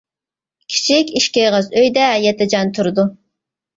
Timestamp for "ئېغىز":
1.49-1.69